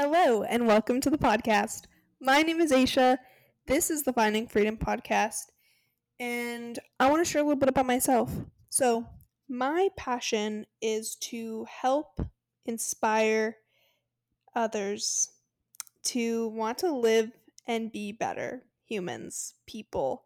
[0.00, 1.86] Hello, and welcome to the podcast.
[2.20, 3.18] My name is Aisha.
[3.66, 5.46] This is the Finding Freedom podcast,
[6.20, 8.30] and I want to share a little bit about myself.
[8.68, 9.08] So,
[9.48, 12.20] my passion is to help
[12.64, 13.56] inspire
[14.54, 15.30] others
[16.04, 17.32] to want to live
[17.66, 20.22] and be better humans, people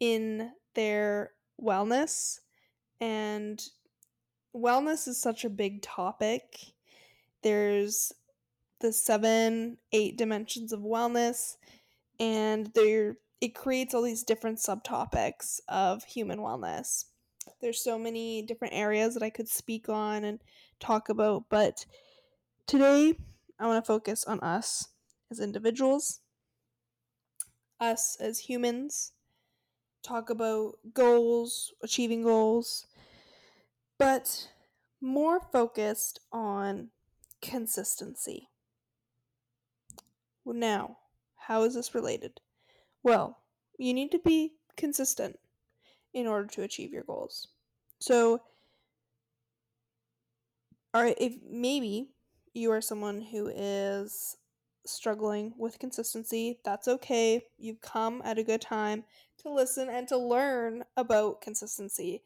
[0.00, 1.32] in their
[1.62, 2.38] wellness.
[2.98, 3.62] And
[4.56, 6.56] wellness is such a big topic.
[7.42, 8.14] There's
[8.82, 11.56] the seven, eight dimensions of wellness,
[12.20, 17.06] and there it creates all these different subtopics of human wellness.
[17.60, 20.40] There's so many different areas that I could speak on and
[20.78, 21.86] talk about, but
[22.66, 23.14] today
[23.58, 24.88] I want to focus on us
[25.30, 26.20] as individuals,
[27.80, 29.12] us as humans,
[30.02, 32.86] talk about goals, achieving goals,
[33.98, 34.48] but
[35.00, 36.90] more focused on
[37.40, 38.48] consistency.
[40.44, 40.98] Now,
[41.36, 42.40] how is this related?
[43.02, 43.38] Well,
[43.78, 45.38] you need to be consistent
[46.14, 47.48] in order to achieve your goals.
[48.00, 48.42] So,
[50.94, 52.10] right, if maybe
[52.54, 54.36] you are someone who is
[54.84, 57.44] struggling with consistency, that's okay.
[57.58, 59.04] You've come at a good time
[59.38, 62.22] to listen and to learn about consistency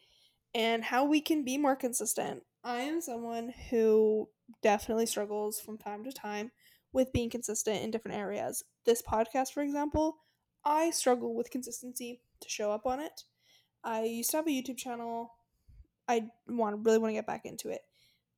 [0.55, 2.42] and how we can be more consistent.
[2.64, 4.28] I am someone who
[4.62, 6.51] definitely struggles from time to time
[6.97, 8.64] with being consistent in different areas.
[8.86, 10.16] This podcast, for example,
[10.64, 13.25] I struggle with consistency to show up on it.
[13.84, 15.34] I used to have a YouTube channel.
[16.08, 17.83] I want really want to get back into it,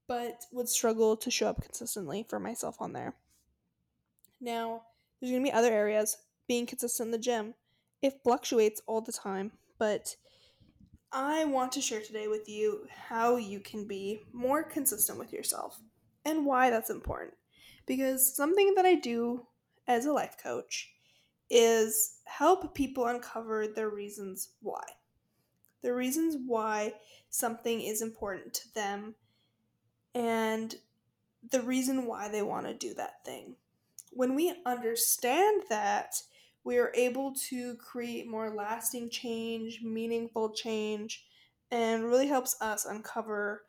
[0.08, 3.14] but would struggle to show up consistently for myself on there.
[4.40, 4.82] Now,
[5.20, 6.16] there's going to be other areas
[6.48, 7.54] being consistent in the gym.
[8.02, 10.16] It fluctuates all the time, but
[11.12, 15.80] I want to share today with you how you can be more consistent with yourself
[16.24, 17.34] and why that's important.
[17.88, 19.46] Because something that I do
[19.88, 20.92] as a life coach
[21.50, 24.84] is help people uncover their reasons why.
[25.82, 26.94] The reasons why
[27.30, 29.14] something is important to them
[30.14, 30.76] and
[31.50, 33.54] the reason why they want to do that thing.
[34.10, 36.20] When we understand that,
[36.64, 41.24] we are able to create more lasting change, meaningful change,
[41.70, 43.62] and really helps us uncover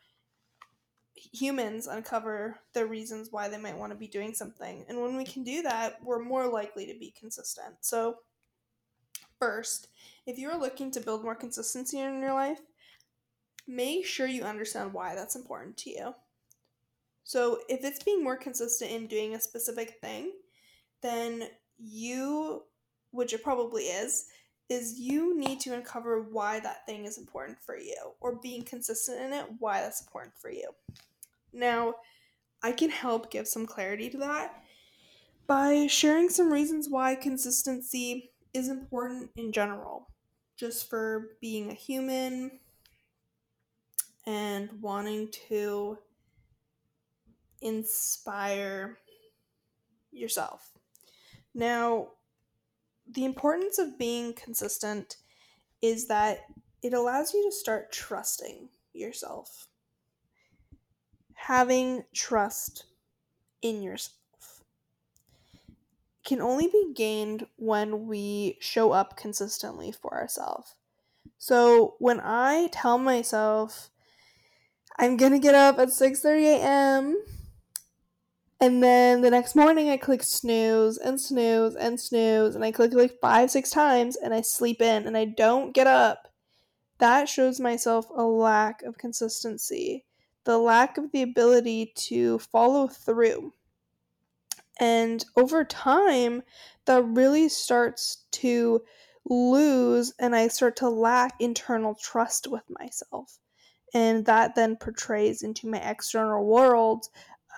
[1.34, 4.86] humans uncover the reasons why they might want to be doing something.
[4.88, 7.76] And when we can do that, we're more likely to be consistent.
[7.82, 8.18] So,
[9.40, 9.88] first,
[10.26, 12.62] if you're looking to build more consistency in your life,
[13.68, 16.16] make sure you understand why that's important to you.
[17.24, 20.32] So, if it's being more consistent in doing a specific thing,
[21.02, 21.44] then
[21.78, 22.64] you,
[23.12, 24.26] which it probably is,
[24.70, 29.20] is you need to uncover why that thing is important for you or being consistent
[29.20, 30.70] in it, why that's important for you.
[31.54, 31.96] Now,
[32.62, 34.64] I can help give some clarity to that
[35.48, 40.08] by sharing some reasons why consistency is important in general,
[40.58, 42.60] just for being a human
[44.26, 45.98] and wanting to
[47.62, 49.00] inspire
[50.12, 50.72] yourself.
[51.56, 52.10] Now,
[53.12, 55.18] the importance of being consistent
[55.82, 56.42] is that
[56.84, 59.69] it allows you to start trusting yourself
[61.48, 62.86] having trust
[63.62, 64.16] in yourself
[66.26, 70.76] can only be gained when we show up consistently for ourselves.
[71.38, 73.90] So when I tell myself
[74.98, 77.24] I'm going to get up at 6:30 a.m.
[78.60, 82.94] and then the next morning I click snooze and snooze and snooze and I click
[82.94, 86.28] like 5 6 times and I sleep in and I don't get up.
[87.00, 90.06] That shows myself a lack of consistency
[90.50, 93.54] the lack of the ability to follow through.
[94.80, 96.42] And over time,
[96.88, 98.82] that really starts to
[99.30, 103.38] lose, and I start to lack internal trust with myself.
[103.94, 107.06] And that then portrays into my external world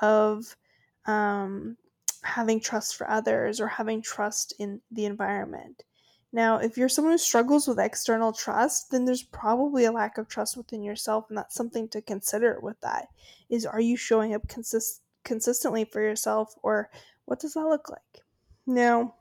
[0.02, 0.58] of
[1.06, 1.78] um,
[2.24, 5.86] having trust for others or having trust in the environment.
[6.34, 10.30] Now, if you're someone who struggles with external trust, then there's probably a lack of
[10.30, 13.08] trust within yourself, and that's something to consider with that.
[13.50, 16.90] Is are you showing up consist- consistently for yourself, or
[17.26, 18.24] what does that look like?
[18.66, 19.16] Now,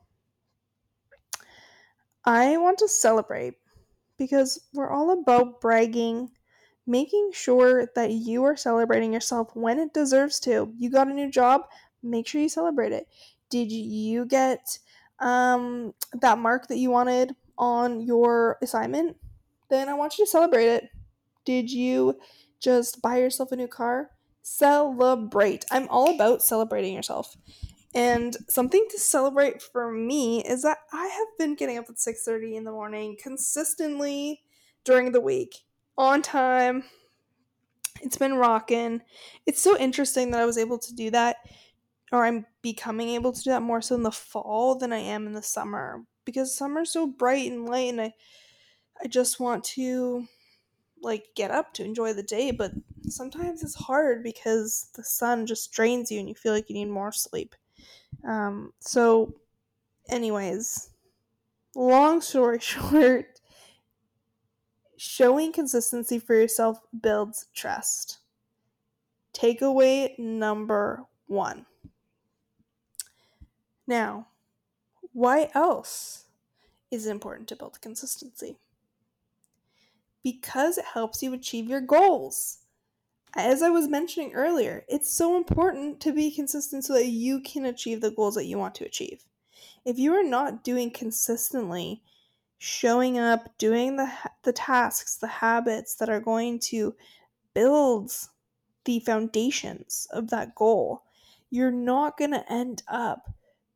[2.24, 3.54] I want to celebrate
[4.16, 6.30] because we're all about bragging,
[6.86, 10.72] making sure that you are celebrating yourself when it deserves to.
[10.78, 11.62] You got a new job,
[12.02, 13.08] make sure you celebrate it.
[13.48, 14.78] Did you get
[15.20, 19.16] um, that mark that you wanted on your assignment,
[19.68, 20.88] then I want you to celebrate it.
[21.44, 22.18] Did you
[22.58, 24.10] just buy yourself a new car?
[24.42, 25.64] Celebrate.
[25.70, 27.36] I'm all about celebrating yourself.
[27.94, 32.56] And something to celebrate for me is that I have been getting up at 6:30
[32.56, 34.42] in the morning consistently
[34.84, 35.64] during the week,
[35.98, 36.84] on time.
[38.02, 39.02] It's been rocking.
[39.44, 41.36] It's so interesting that I was able to do that
[42.12, 45.26] or I'm becoming able to do that more so in the fall than I am
[45.26, 48.14] in the summer because summer's so bright and light and I
[49.02, 50.26] I just want to
[51.02, 52.72] like get up to enjoy the day, but
[53.08, 56.90] sometimes it's hard because the sun just drains you and you feel like you need
[56.90, 57.54] more sleep.
[58.28, 59.34] Um, so,
[60.10, 60.90] anyways,
[61.74, 63.40] long story short,
[64.98, 68.18] showing consistency for yourself builds trust.
[69.32, 71.64] Takeaway number one.
[73.90, 74.28] Now,
[75.12, 76.26] why else
[76.92, 78.56] is it important to build consistency?
[80.22, 82.58] Because it helps you achieve your goals.
[83.34, 87.64] As I was mentioning earlier, it's so important to be consistent so that you can
[87.64, 89.24] achieve the goals that you want to achieve.
[89.84, 92.00] If you are not doing consistently,
[92.58, 94.08] showing up, doing the
[94.44, 96.94] the tasks, the habits that are going to
[97.54, 98.12] build
[98.84, 101.02] the foundations of that goal,
[101.50, 103.26] you're not going to end up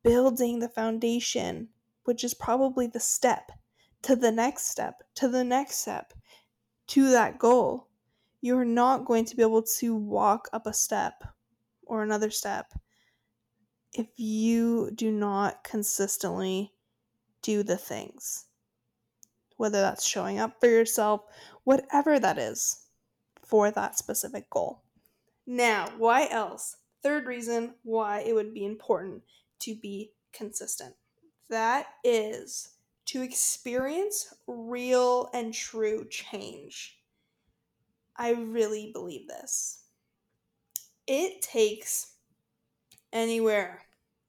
[0.04, 1.68] building the foundation,
[2.04, 3.50] which is probably the step
[4.02, 6.12] to the next step, to the next step,
[6.86, 7.88] to that goal.
[8.40, 11.24] You're not going to be able to walk up a step
[11.82, 12.74] or another step
[13.94, 16.72] if you do not consistently
[17.40, 18.46] do the things.
[19.56, 21.22] Whether that's showing up for yourself,
[21.62, 22.88] whatever that is
[23.42, 24.82] for that specific goal.
[25.46, 26.76] Now, why else?
[27.02, 29.22] Third reason why it would be important
[29.64, 30.94] to be consistent.
[31.50, 32.70] That is
[33.06, 36.98] to experience real and true change.
[38.16, 39.84] I really believe this.
[41.06, 42.14] It takes
[43.12, 43.82] anywhere,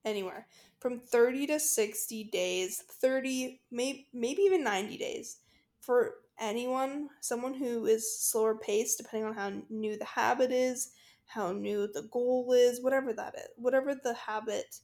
[0.04, 0.48] anywhere
[0.86, 5.38] from 30 to 60 days, 30, maybe, maybe even 90 days
[5.81, 10.92] for anyone, someone who is slower paced, depending on how new the habit is,
[11.26, 14.76] how new the goal is, whatever that is, whatever the habit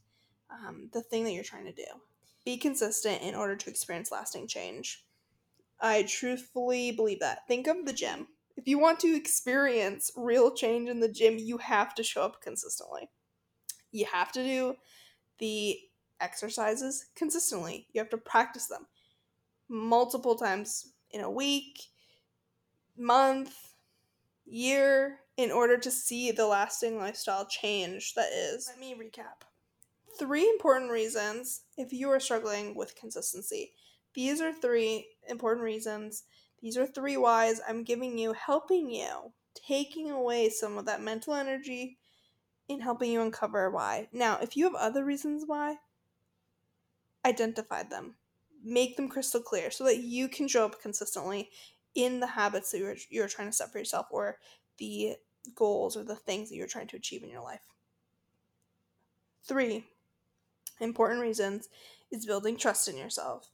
[0.52, 1.86] um, the thing that you're trying to do.
[2.46, 5.04] Be consistent in order to experience lasting change.
[5.80, 7.48] I truthfully believe that.
[7.48, 8.28] Think of the gym.
[8.58, 12.42] If you want to experience real change in the gym, you have to show up
[12.42, 13.10] consistently.
[13.92, 14.76] You have to do
[15.40, 15.80] the
[16.20, 17.88] exercises consistently.
[17.94, 18.88] You have to practice them
[19.70, 21.80] multiple times in a week,
[22.98, 23.56] month,
[24.46, 28.68] year in order to see the lasting lifestyle change that is.
[28.70, 29.46] Let me recap
[30.18, 33.74] three important reasons if you are struggling with consistency.
[34.14, 36.24] These are three important reasons.
[36.62, 41.34] These are three whys I'm giving you, helping you, taking away some of that mental
[41.34, 41.98] energy
[42.68, 44.08] in helping you uncover why.
[44.12, 45.78] Now, if you have other reasons why,
[47.26, 48.16] identify them.
[48.64, 51.50] Make them crystal clear so that you can show up consistently
[51.96, 54.38] in the habits that you're, you're trying to set for yourself or
[54.78, 55.16] the
[55.56, 57.62] goals or the things that you're trying to achieve in your life.
[59.44, 59.86] Three,
[60.82, 61.70] important reasons
[62.12, 63.50] is building trust in yourself.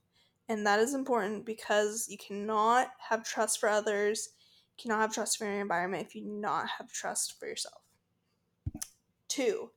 [0.49, 4.29] And that is important because you cannot have trust for others,
[4.77, 7.81] cannot have trust for your environment if you do not have trust for yourself.
[9.27, 9.71] Two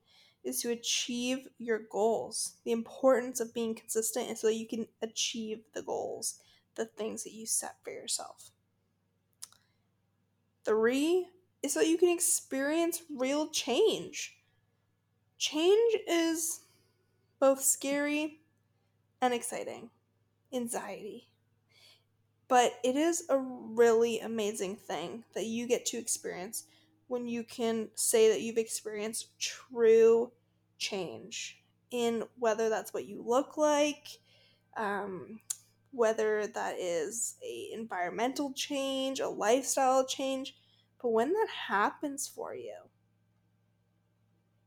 [0.44, 2.54] is to achieve your goals.
[2.64, 6.36] The importance of being consistent is so that you can achieve the goals,
[6.76, 8.50] the things that you set for yourself.
[10.64, 11.26] Three
[11.62, 14.36] is so that you can experience real change.
[15.36, 16.60] Change is
[17.40, 18.40] both scary
[19.20, 19.90] and exciting.
[20.52, 21.28] Anxiety.
[22.48, 26.64] But it is a really amazing thing that you get to experience
[27.06, 30.32] when you can say that you've experienced true
[30.78, 34.06] change in whether that's what you look like,
[34.76, 35.40] um,
[35.92, 40.56] whether that is a environmental change, a lifestyle change.
[41.02, 42.76] But when that happens for you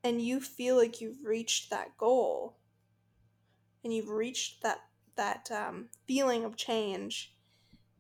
[0.04, 2.58] and you feel like you've reached that goal,
[3.84, 4.80] and you've reached that
[5.16, 7.36] that um, feeling of change,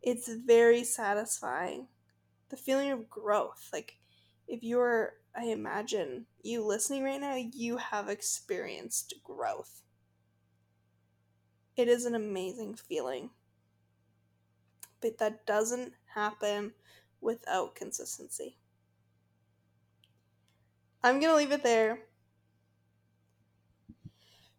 [0.02, 1.88] it's very satisfying.
[2.50, 3.98] The feeling of growth, like
[4.48, 9.82] if you're, I imagine you listening right now, you have experienced growth.
[11.76, 13.32] It is an amazing feeling,
[15.02, 16.74] but that doesn't happen
[17.22, 18.58] without consistency.
[21.04, 22.00] I'm gonna leave it there.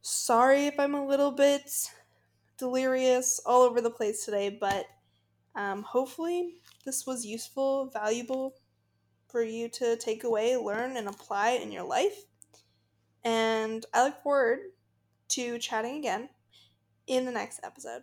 [0.06, 1.70] Sorry if I'm a little bit
[2.58, 4.84] delirious all over the place today, but
[5.54, 8.52] um, hopefully this was useful, valuable
[9.30, 12.26] for you to take away, learn, and apply in your life.
[13.25, 14.58] And I look forward
[15.30, 16.28] to chatting again
[17.06, 18.02] in the next episode.